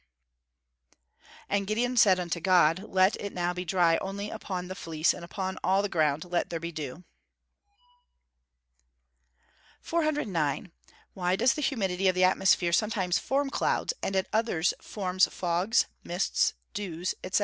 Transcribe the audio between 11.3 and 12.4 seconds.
does the humidity of the